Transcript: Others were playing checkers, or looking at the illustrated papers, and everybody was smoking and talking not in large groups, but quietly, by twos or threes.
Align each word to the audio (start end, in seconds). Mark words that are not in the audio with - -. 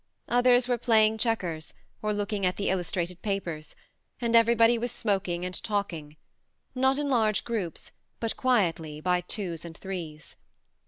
Others 0.29 0.67
were 0.67 0.79
playing 0.79 1.19
checkers, 1.19 1.75
or 2.01 2.11
looking 2.11 2.43
at 2.43 2.57
the 2.57 2.69
illustrated 2.71 3.21
papers, 3.21 3.75
and 4.19 4.35
everybody 4.35 4.75
was 4.79 4.91
smoking 4.91 5.45
and 5.45 5.61
talking 5.61 6.17
not 6.73 6.97
in 6.97 7.07
large 7.07 7.43
groups, 7.43 7.91
but 8.19 8.35
quietly, 8.35 8.99
by 8.99 9.21
twos 9.21 9.63
or 9.63 9.73
threes. 9.73 10.37